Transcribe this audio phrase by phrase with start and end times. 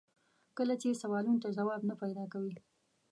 [0.57, 2.55] کله چې سوالونو ته ځواب نه پیدا کوي.